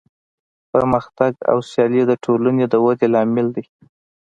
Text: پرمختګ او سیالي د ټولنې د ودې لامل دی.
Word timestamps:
پرمختګ 0.71 1.33
او 1.51 1.57
سیالي 1.69 2.01
د 2.07 2.11
ټولنې 2.23 2.65
د 2.69 2.75
ودې 2.83 3.07
لامل 3.13 3.47
دی. 3.55 3.65